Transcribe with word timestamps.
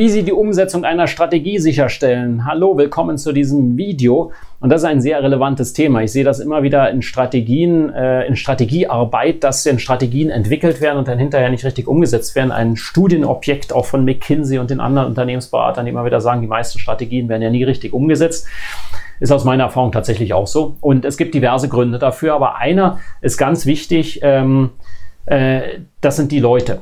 wie 0.00 0.08
Sie 0.08 0.22
die 0.22 0.32
Umsetzung 0.32 0.86
einer 0.86 1.06
Strategie 1.06 1.58
sicherstellen. 1.58 2.46
Hallo, 2.46 2.78
willkommen 2.78 3.18
zu 3.18 3.32
diesem 3.32 3.76
Video. 3.76 4.32
Und 4.58 4.70
das 4.70 4.80
ist 4.80 4.88
ein 4.88 5.02
sehr 5.02 5.22
relevantes 5.22 5.74
Thema. 5.74 6.00
Ich 6.00 6.10
sehe 6.10 6.24
das 6.24 6.40
immer 6.40 6.62
wieder 6.62 6.90
in 6.90 7.02
Strategien, 7.02 7.92
äh, 7.92 8.24
in 8.24 8.34
Strategiearbeit, 8.34 9.44
dass 9.44 9.66
in 9.66 9.78
Strategien 9.78 10.30
entwickelt 10.30 10.80
werden 10.80 10.96
und 10.96 11.06
dann 11.06 11.18
hinterher 11.18 11.50
nicht 11.50 11.66
richtig 11.66 11.86
umgesetzt 11.86 12.34
werden. 12.34 12.50
Ein 12.50 12.78
Studienobjekt 12.78 13.74
auch 13.74 13.84
von 13.84 14.06
McKinsey 14.06 14.58
und 14.58 14.70
den 14.70 14.80
anderen 14.80 15.06
Unternehmensberatern, 15.08 15.84
die 15.84 15.90
immer 15.90 16.06
wieder 16.06 16.22
sagen, 16.22 16.40
die 16.40 16.46
meisten 16.46 16.78
Strategien 16.78 17.28
werden 17.28 17.42
ja 17.42 17.50
nie 17.50 17.64
richtig 17.64 17.92
umgesetzt. 17.92 18.46
Ist 19.20 19.32
aus 19.32 19.44
meiner 19.44 19.64
Erfahrung 19.64 19.92
tatsächlich 19.92 20.32
auch 20.32 20.46
so. 20.46 20.76
Und 20.80 21.04
es 21.04 21.18
gibt 21.18 21.34
diverse 21.34 21.68
Gründe 21.68 21.98
dafür, 21.98 22.32
aber 22.32 22.56
einer 22.56 23.00
ist 23.20 23.36
ganz 23.36 23.66
wichtig, 23.66 24.20
ähm, 24.22 24.70
äh, 25.26 25.60
das 26.00 26.16
sind 26.16 26.32
die 26.32 26.40
Leute. 26.40 26.80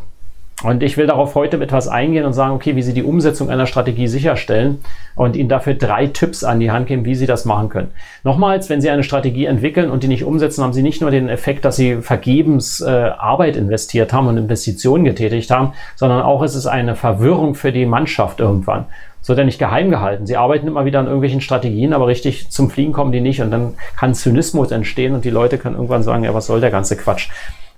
Und 0.64 0.82
ich 0.82 0.96
will 0.96 1.06
darauf 1.06 1.36
heute 1.36 1.62
etwas 1.62 1.86
eingehen 1.86 2.24
und 2.24 2.32
sagen, 2.32 2.52
okay, 2.52 2.74
wie 2.74 2.82
Sie 2.82 2.92
die 2.92 3.04
Umsetzung 3.04 3.48
einer 3.48 3.66
Strategie 3.66 4.08
sicherstellen 4.08 4.78
und 5.14 5.36
Ihnen 5.36 5.48
dafür 5.48 5.74
drei 5.74 6.08
Tipps 6.08 6.42
an 6.42 6.58
die 6.58 6.72
Hand 6.72 6.88
geben, 6.88 7.04
wie 7.04 7.14
Sie 7.14 7.26
das 7.26 7.44
machen 7.44 7.68
können. 7.68 7.92
Nochmals, 8.24 8.68
wenn 8.68 8.80
Sie 8.80 8.90
eine 8.90 9.04
Strategie 9.04 9.44
entwickeln 9.44 9.88
und 9.88 10.02
die 10.02 10.08
nicht 10.08 10.24
umsetzen, 10.24 10.64
haben 10.64 10.72
Sie 10.72 10.82
nicht 10.82 11.00
nur 11.00 11.12
den 11.12 11.28
Effekt, 11.28 11.64
dass 11.64 11.76
Sie 11.76 12.02
vergebens 12.02 12.80
äh, 12.80 12.88
Arbeit 12.90 13.56
investiert 13.56 14.12
haben 14.12 14.26
und 14.26 14.36
Investitionen 14.36 15.04
getätigt 15.04 15.52
haben, 15.52 15.74
sondern 15.94 16.22
auch 16.22 16.42
ist 16.42 16.56
es 16.56 16.66
eine 16.66 16.96
Verwirrung 16.96 17.54
für 17.54 17.70
die 17.70 17.86
Mannschaft 17.86 18.40
irgendwann. 18.40 18.86
Es 19.22 19.28
wird 19.28 19.38
ja 19.38 19.44
nicht 19.44 19.60
geheim 19.60 19.90
gehalten. 19.90 20.26
Sie 20.26 20.36
arbeiten 20.36 20.66
immer 20.66 20.84
wieder 20.84 20.98
an 20.98 21.06
irgendwelchen 21.06 21.40
Strategien, 21.40 21.92
aber 21.92 22.08
richtig 22.08 22.50
zum 22.50 22.68
Fliegen 22.68 22.92
kommen 22.92 23.12
die 23.12 23.20
nicht 23.20 23.40
und 23.42 23.52
dann 23.52 23.74
kann 23.96 24.12
Zynismus 24.12 24.72
entstehen 24.72 25.14
und 25.14 25.24
die 25.24 25.30
Leute 25.30 25.58
können 25.58 25.76
irgendwann 25.76 26.02
sagen, 26.02 26.24
ja, 26.24 26.34
was 26.34 26.46
soll 26.46 26.60
der 26.60 26.70
ganze 26.70 26.96
Quatsch? 26.96 27.28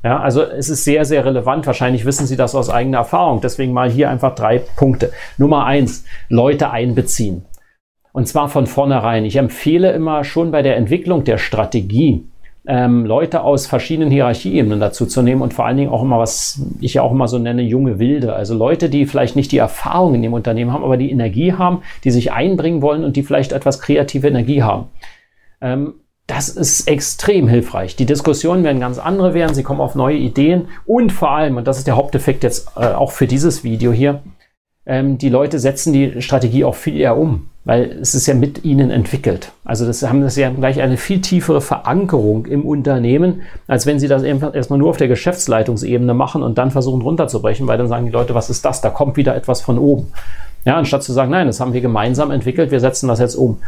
Ja, 0.02 0.18
also 0.20 0.42
es 0.42 0.70
ist 0.70 0.84
sehr, 0.84 1.04
sehr 1.04 1.24
relevant. 1.24 1.66
Wahrscheinlich 1.66 2.04
wissen 2.06 2.26
Sie 2.26 2.36
das 2.36 2.54
aus 2.54 2.70
eigener 2.70 2.98
Erfahrung. 2.98 3.40
Deswegen 3.40 3.72
mal 3.72 3.90
hier 3.90 4.08
einfach 4.08 4.34
drei 4.34 4.58
Punkte. 4.58 5.12
Nummer 5.36 5.66
eins, 5.66 6.04
Leute 6.28 6.70
einbeziehen. 6.70 7.44
Und 8.12 8.26
zwar 8.26 8.48
von 8.48 8.66
vornherein. 8.66 9.24
Ich 9.24 9.36
empfehle 9.36 9.92
immer 9.92 10.24
schon 10.24 10.50
bei 10.50 10.62
der 10.62 10.76
Entwicklung 10.76 11.24
der 11.24 11.38
Strategie, 11.38 12.26
ähm, 12.66 13.06
Leute 13.06 13.42
aus 13.42 13.66
verschiedenen 13.66 14.10
Hierarchieebenen 14.10 14.80
dazu 14.80 15.06
zu 15.06 15.22
nehmen 15.22 15.42
und 15.42 15.54
vor 15.54 15.66
allen 15.66 15.76
Dingen 15.76 15.90
auch 15.90 16.02
immer, 16.02 16.18
was 16.18 16.60
ich 16.80 16.94
ja 16.94 17.02
auch 17.02 17.12
immer 17.12 17.28
so 17.28 17.38
nenne, 17.38 17.62
junge 17.62 17.98
Wilde. 17.98 18.34
Also 18.34 18.54
Leute, 18.54 18.90
die 18.90 19.06
vielleicht 19.06 19.36
nicht 19.36 19.52
die 19.52 19.58
Erfahrung 19.58 20.14
in 20.14 20.22
dem 20.22 20.34
Unternehmen 20.34 20.72
haben, 20.72 20.84
aber 20.84 20.96
die 20.96 21.10
Energie 21.10 21.52
haben, 21.52 21.82
die 22.04 22.10
sich 22.10 22.32
einbringen 22.32 22.82
wollen 22.82 23.04
und 23.04 23.16
die 23.16 23.22
vielleicht 23.22 23.52
etwas 23.52 23.80
kreative 23.80 24.28
Energie 24.28 24.62
haben. 24.62 24.88
Ähm, 25.60 25.94
das 26.30 26.48
ist 26.48 26.86
extrem 26.86 27.48
hilfreich. 27.48 27.96
Die 27.96 28.06
Diskussionen 28.06 28.62
werden 28.62 28.80
ganz 28.80 28.98
andere 28.98 29.34
werden, 29.34 29.54
sie 29.54 29.64
kommen 29.64 29.80
auf 29.80 29.96
neue 29.96 30.16
Ideen 30.16 30.68
und 30.86 31.12
vor 31.12 31.32
allem, 31.32 31.56
und 31.56 31.66
das 31.66 31.78
ist 31.78 31.88
der 31.88 31.96
Haupteffekt 31.96 32.44
jetzt 32.44 32.68
äh, 32.76 32.86
auch 32.86 33.10
für 33.10 33.26
dieses 33.26 33.64
Video 33.64 33.90
hier, 33.90 34.22
ähm, 34.86 35.18
die 35.18 35.28
Leute 35.28 35.58
setzen 35.58 35.92
die 35.92 36.22
Strategie 36.22 36.64
auch 36.64 36.76
viel 36.76 36.96
eher 36.96 37.18
um, 37.18 37.48
weil 37.64 37.98
es 38.00 38.14
ist 38.14 38.28
ja 38.28 38.34
mit 38.34 38.64
ihnen 38.64 38.90
entwickelt. 38.90 39.50
Also 39.64 39.86
das 39.86 40.02
haben 40.02 40.20
das 40.20 40.36
ja 40.36 40.50
gleich 40.50 40.80
eine 40.80 40.96
viel 40.96 41.20
tiefere 41.20 41.60
Verankerung 41.60 42.46
im 42.46 42.64
Unternehmen, 42.64 43.42
als 43.66 43.86
wenn 43.86 43.98
sie 43.98 44.08
das 44.08 44.22
erstmal 44.22 44.78
nur 44.78 44.90
auf 44.90 44.96
der 44.98 45.08
Geschäftsleitungsebene 45.08 46.14
machen 46.14 46.44
und 46.44 46.58
dann 46.58 46.70
versuchen 46.70 47.02
runterzubrechen, 47.02 47.66
weil 47.66 47.78
dann 47.78 47.88
sagen 47.88 48.06
die 48.06 48.12
Leute, 48.12 48.36
was 48.36 48.50
ist 48.50 48.64
das? 48.64 48.80
Da 48.80 48.90
kommt 48.90 49.16
wieder 49.16 49.34
etwas 49.34 49.60
von 49.60 49.78
oben. 49.78 50.12
Ja, 50.64 50.76
anstatt 50.76 51.02
zu 51.02 51.12
sagen, 51.12 51.30
nein, 51.30 51.46
das 51.46 51.58
haben 51.58 51.72
wir 51.72 51.80
gemeinsam 51.80 52.30
entwickelt, 52.30 52.70
wir 52.70 52.80
setzen 52.80 53.08
das 53.08 53.18
jetzt 53.18 53.34
um 53.34 53.58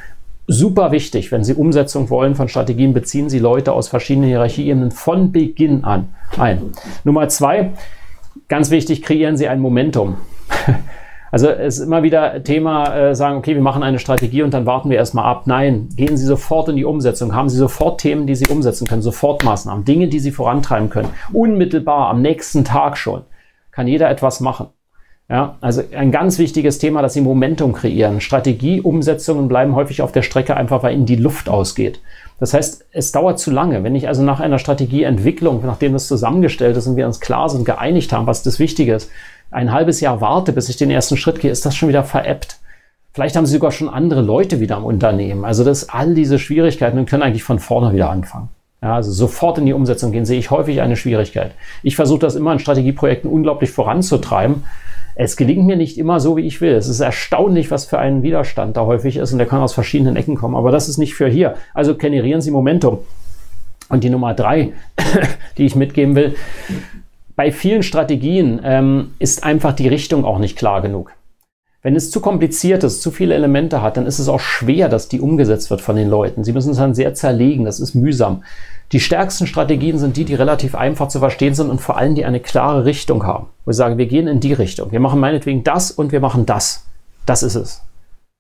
super 0.47 0.93
wichtig, 0.93 1.33
wenn 1.33 1.45
Sie 1.45 1.55
Umsetzung 1.55 2.11
wollen 2.11 2.35
von 2.35 2.49
Strategien, 2.49 2.93
beziehen 2.93 3.29
Sie 3.29 3.39
Leute 3.39 3.73
aus 3.73 3.89
verschiedenen 3.89 4.29
Hierarchieebenen 4.29 4.91
von 4.91 5.33
Beginn 5.33 5.85
an 5.85 6.09
ein. 6.39 6.73
Nummer 7.05 7.29
zwei, 7.29 7.73
ganz 8.49 8.71
wichtig, 8.71 9.03
kreieren 9.03 9.37
Sie 9.37 9.49
ein 9.49 9.61
Momentum. 9.61 10.17
Also 11.35 11.49
es 11.49 11.79
ist 11.79 11.87
immer 11.87 12.03
wieder 12.03 12.45
Thema, 12.45 12.95
äh, 12.95 13.15
sagen, 13.15 13.39
okay, 13.39 13.55
wir 13.55 13.63
machen 13.63 13.83
eine 13.83 13.99
Strategie 13.99 14.43
und 14.43 14.53
dann 14.53 14.67
warten 14.67 14.91
wir 14.91 14.99
erstmal 14.99 15.25
ab. 15.25 15.47
Nein, 15.47 15.89
gehen 15.97 16.19
Sie 16.19 16.27
sofort 16.27 16.69
in 16.69 16.77
die 16.77 16.85
Umsetzung. 16.85 17.35
Haben 17.35 17.49
Sie 17.49 17.57
sofort 17.57 18.03
Themen, 18.03 18.27
die 18.27 18.35
Sie 18.35 18.49
umsetzen 18.49 18.87
können, 18.87 19.01
sofort 19.01 19.43
Maßnahmen, 19.43 19.87
Dinge, 19.87 20.09
die 20.09 20.19
Sie 20.19 20.31
vorantreiben 20.31 20.91
können. 20.91 21.09
Unmittelbar, 21.33 22.11
am 22.11 22.21
nächsten 22.21 22.65
Tag 22.65 22.99
schon, 22.99 23.23
kann 23.71 23.89
jeder 23.89 24.11
etwas 24.11 24.41
machen. 24.41 24.67
Ja, 25.33 25.57
also 25.63 25.83
ein 25.97 26.13
ganz 26.13 26.39
wichtiges 26.39 26.79
Thema, 26.79 27.01
dass 27.01 27.15
sie 27.15 27.23
Momentum 27.23 27.73
kreieren. 27.73 28.21
Strategieumsetzungen 28.21 29.49
bleiben 29.49 29.75
häufig 29.75 30.03
auf 30.03 30.13
der 30.13 30.21
Strecke 30.21 30.59
einfach, 30.59 30.83
weil 30.83 30.95
ihnen 30.95 31.07
die 31.07 31.17
Luft 31.17 31.49
ausgeht. 31.49 32.01
Das 32.39 32.53
heißt, 32.53 32.85
es 32.93 33.13
dauert 33.13 33.39
zu 33.39 33.51
lange. 33.51 33.83
Wenn 33.83 33.95
ich 33.95 34.09
also 34.09 34.23
nach 34.23 34.41
einer 34.41 34.59
Strategieentwicklung, 34.59 35.63
nachdem 35.65 35.95
das 35.95 36.07
zusammengestellt 36.07 36.77
ist 36.77 36.87
und 36.87 36.97
wir 36.97 37.07
uns 37.07 37.19
klar 37.19 37.49
sind, 37.49 37.65
geeinigt 37.65 38.13
haben, 38.13 38.27
was 38.27 38.43
das 38.43 38.59
Wichtige 38.59 38.95
ist, 38.95 39.09
ein 39.51 39.73
halbes 39.73 40.03
Jahr 40.03 40.21
warte, 40.21 40.53
bis 40.53 40.69
ich 40.69 40.77
den 40.77 40.91
ersten 40.91 41.17
Schritt 41.17 41.41
gehe, 41.41 41.51
ist 41.51 41.65
das 41.65 41.75
schon 41.75 41.89
wieder 41.89 42.05
veräppt. 42.05 42.59
Vielleicht 43.15 43.35
haben 43.35 43.47
sie 43.47 43.55
sogar 43.55 43.73
schon 43.73 43.89
andere 43.89 44.21
Leute 44.21 44.61
wieder 44.61 44.77
im 44.77 44.85
Unternehmen. 44.85 45.47
Also 45.47 45.65
das 45.65 45.89
all 45.89 46.13
diese 46.13 46.39
Schwierigkeiten 46.39 46.99
und 46.99 47.09
können 47.09 47.23
eigentlich 47.23 47.45
von 47.45 47.59
vorne 47.59 47.95
wieder 47.95 48.11
anfangen. 48.11 48.51
Ja, 48.83 48.97
also 48.97 49.11
sofort 49.11 49.57
in 49.57 49.65
die 49.65 49.73
Umsetzung 49.73 50.13
gehen, 50.13 50.27
sehe 50.27 50.39
ich 50.39 50.51
häufig 50.51 50.83
eine 50.83 50.97
Schwierigkeit. 50.97 51.53
Ich 51.83 51.97
versuche 51.97 52.19
das 52.19 52.35
immer 52.35 52.53
in 52.53 52.59
Strategieprojekten 52.59 53.31
unglaublich 53.31 53.71
voranzutreiben, 53.71 54.65
es 55.15 55.37
gelingt 55.37 55.67
mir 55.67 55.77
nicht 55.77 55.99
immer 55.99 56.21
so, 56.21 56.37
wie 56.37 56.47
ich 56.47 56.61
will. 56.61 56.73
Es 56.73 56.89
ist 56.89 57.01
erstaunlich, 57.01 57.71
was 57.71 57.85
für 57.85 57.99
ein 57.99 58.23
Widerstand 58.23 58.77
da 58.77 58.87
häufig 58.87 59.17
ist 59.17 59.33
und 59.33 59.39
der 59.39 59.47
kann 59.47 59.61
aus 59.61 59.75
verschiedenen 59.75 60.17
Ecken 60.17 60.37
kommen. 60.37 60.57
Aber 60.57 60.71
das 60.71 60.89
ist 60.89 60.99
nicht 60.99 61.15
für 61.15 61.29
hier. 61.29 61.55
Also 61.75 61.97
generieren 61.97 62.41
Sie 62.41 62.51
Momentum. 62.51 62.99
Und 63.89 64.05
die 64.05 64.11
Nummer 64.11 64.33
drei, 64.35 64.73
die 65.59 65.67
ich 65.67 65.77
mitgeben 65.77 66.15
will, 66.15 66.35
bei 67.37 67.53
vielen 67.53 67.83
Strategien 67.83 68.61
ähm, 68.65 69.13
ist 69.19 69.45
einfach 69.45 69.73
die 69.73 69.89
Richtung 69.89 70.25
auch 70.25 70.39
nicht 70.39 70.57
klar 70.57 70.81
genug. 70.81 71.13
Wenn 71.83 71.97
es 71.97 72.13
zu 72.13 72.21
kompliziert 72.21 72.85
ist, 72.85 73.03
zu 73.03 73.11
viele 73.11 73.35
Elemente 73.35 73.83
hat, 73.83 73.97
dann 73.97 74.07
ist 74.07 74.21
es 74.21 74.29
auch 74.29 74.39
schwer, 74.39 74.89
dass 74.89 75.09
die 75.09 75.21
umgesetzt 75.21 75.69
wird 75.69 75.81
von 75.81 75.97
den 75.97 76.09
Leuten. 76.09 76.45
Sie 76.45 76.53
müssen 76.53 76.71
es 76.71 76.77
dann 76.77 76.95
sehr 76.95 77.13
zerlegen, 77.15 77.65
das 77.65 77.81
ist 77.81 77.95
mühsam. 77.95 78.45
Die 78.93 79.01
stärksten 79.01 79.49
Strategien 79.49 79.99
sind 79.99 80.17
die, 80.17 80.25
die 80.25 80.35
relativ 80.35 80.77
einfach 80.77 81.09
zu 81.09 81.19
verstehen 81.19 81.55
sind 81.55 81.71
und 81.71 81.81
vor 81.81 81.97
allem 81.97 82.15
die 82.15 82.25
eine 82.25 82.39
klare 82.39 82.85
Richtung 82.85 83.27
haben. 83.27 83.49
Wo 83.65 83.73
ich 83.73 83.77
sage, 83.77 83.99
wir 83.99 84.07
gehen 84.07 84.29
in 84.29 84.39
die 84.39 84.53
Richtung. 84.53 84.93
Wir 84.93 85.01
machen 85.01 85.19
meinetwegen 85.19 85.65
das 85.65 85.91
und 85.91 86.13
wir 86.13 86.21
machen 86.21 86.47
das. 86.47 86.87
Das 87.27 87.43
ist 87.43 87.57
es. 87.57 87.83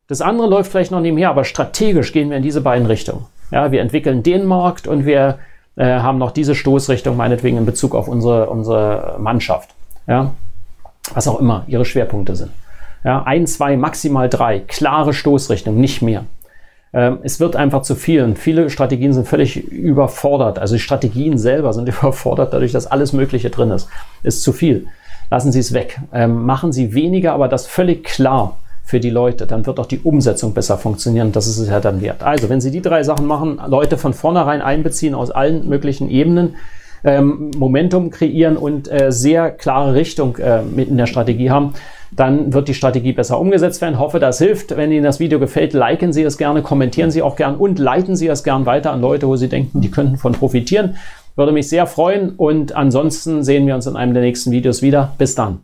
Das 0.06 0.20
andere 0.20 0.46
läuft 0.48 0.70
vielleicht 0.70 0.92
noch 0.92 1.00
nebenher, 1.00 1.30
aber 1.30 1.44
strategisch 1.44 2.12
gehen 2.12 2.30
wir 2.30 2.36
in 2.36 2.42
diese 2.44 2.60
beiden 2.60 2.86
Richtungen. 2.86 3.26
Ja, 3.50 3.72
wir 3.72 3.80
entwickeln 3.80 4.22
den 4.22 4.44
Markt 4.44 4.86
und 4.86 5.04
wir 5.04 5.38
äh, 5.74 5.84
haben 5.84 6.18
noch 6.18 6.30
diese 6.30 6.54
Stoßrichtung 6.54 7.16
meinetwegen 7.16 7.56
in 7.56 7.66
Bezug 7.66 7.94
auf 7.94 8.06
unsere, 8.06 8.48
unsere 8.50 9.16
Mannschaft. 9.18 9.70
Ja, 10.06 10.32
was 11.14 11.26
auch 11.26 11.40
immer 11.40 11.64
ihre 11.66 11.84
Schwerpunkte 11.84 12.36
sind. 12.36 12.50
Ja, 13.04 13.22
ein, 13.24 13.46
zwei, 13.46 13.76
maximal 13.76 14.28
drei. 14.28 14.60
Klare 14.60 15.12
Stoßrichtung, 15.12 15.76
nicht 15.76 16.02
mehr. 16.02 16.24
Ähm, 16.92 17.18
es 17.22 17.40
wird 17.40 17.56
einfach 17.56 17.82
zu 17.82 17.94
viel 17.94 18.22
und 18.22 18.38
viele 18.38 18.70
Strategien 18.70 19.12
sind 19.12 19.26
völlig 19.26 19.56
überfordert. 19.56 20.58
Also 20.58 20.74
die 20.74 20.80
Strategien 20.80 21.38
selber 21.38 21.72
sind 21.72 21.88
überfordert, 22.00 22.52
dadurch, 22.52 22.72
dass 22.72 22.86
alles 22.86 23.12
Mögliche 23.12 23.50
drin 23.50 23.70
ist. 23.70 23.88
Ist 24.22 24.42
zu 24.42 24.52
viel. 24.52 24.86
Lassen 25.30 25.50
Sie 25.50 25.60
es 25.60 25.72
weg. 25.72 26.00
Ähm, 26.12 26.44
machen 26.44 26.72
Sie 26.72 26.94
weniger, 26.94 27.32
aber 27.32 27.48
das 27.48 27.66
völlig 27.66 28.04
klar 28.04 28.58
für 28.84 29.00
die 29.00 29.10
Leute. 29.10 29.46
Dann 29.46 29.64
wird 29.64 29.80
auch 29.80 29.86
die 29.86 30.00
Umsetzung 30.00 30.52
besser 30.52 30.76
funktionieren. 30.76 31.32
Das 31.32 31.46
ist 31.46 31.58
es 31.58 31.68
ja 31.68 31.80
dann 31.80 32.02
wert. 32.02 32.22
Also, 32.22 32.50
wenn 32.50 32.60
Sie 32.60 32.70
die 32.70 32.82
drei 32.82 33.02
Sachen 33.02 33.26
machen, 33.26 33.58
Leute 33.66 33.96
von 33.96 34.12
vornherein 34.12 34.60
einbeziehen 34.60 35.14
aus 35.14 35.30
allen 35.30 35.68
möglichen 35.68 36.10
Ebenen, 36.10 36.56
ähm, 37.04 37.50
Momentum 37.56 38.10
kreieren 38.10 38.56
und 38.56 38.90
äh, 38.92 39.10
sehr 39.10 39.50
klare 39.50 39.94
Richtung 39.94 40.36
äh, 40.36 40.62
mit 40.62 40.88
in 40.88 40.98
der 40.98 41.06
Strategie 41.06 41.50
haben, 41.50 41.72
dann 42.16 42.52
wird 42.52 42.68
die 42.68 42.74
Strategie 42.74 43.12
besser 43.12 43.40
umgesetzt 43.40 43.80
werden. 43.80 43.98
Hoffe, 43.98 44.18
das 44.18 44.38
hilft. 44.38 44.76
Wenn 44.76 44.92
Ihnen 44.92 45.04
das 45.04 45.20
Video 45.20 45.38
gefällt, 45.38 45.72
liken 45.72 46.12
Sie 46.12 46.22
es 46.22 46.36
gerne, 46.36 46.62
kommentieren 46.62 47.10
Sie 47.10 47.22
auch 47.22 47.36
gern 47.36 47.56
und 47.56 47.78
leiten 47.78 48.16
Sie 48.16 48.28
es 48.28 48.44
gern 48.44 48.66
weiter 48.66 48.92
an 48.92 49.00
Leute, 49.00 49.26
wo 49.28 49.36
Sie 49.36 49.48
denken, 49.48 49.80
die 49.80 49.90
könnten 49.90 50.18
von 50.18 50.32
profitieren. 50.32 50.96
Würde 51.36 51.52
mich 51.52 51.68
sehr 51.68 51.86
freuen 51.86 52.30
und 52.36 52.74
ansonsten 52.74 53.42
sehen 53.42 53.66
wir 53.66 53.74
uns 53.74 53.86
in 53.86 53.96
einem 53.96 54.12
der 54.12 54.22
nächsten 54.22 54.50
Videos 54.50 54.82
wieder. 54.82 55.14
Bis 55.16 55.34
dann. 55.34 55.60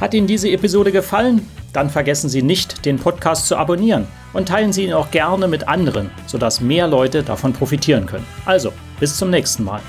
Hat 0.00 0.14
Ihnen 0.14 0.26
diese 0.26 0.50
Episode 0.50 0.92
gefallen? 0.92 1.42
Dann 1.72 1.90
vergessen 1.90 2.28
Sie 2.28 2.42
nicht, 2.42 2.84
den 2.86 2.98
Podcast 2.98 3.46
zu 3.46 3.56
abonnieren 3.56 4.06
und 4.32 4.48
teilen 4.48 4.72
Sie 4.72 4.84
ihn 4.84 4.92
auch 4.92 5.10
gerne 5.10 5.48
mit 5.48 5.68
anderen, 5.68 6.10
sodass 6.26 6.60
mehr 6.60 6.88
Leute 6.88 7.22
davon 7.22 7.52
profitieren 7.52 8.06
können. 8.06 8.26
Also, 8.46 8.72
bis 8.98 9.16
zum 9.16 9.30
nächsten 9.30 9.64
Mal. 9.64 9.80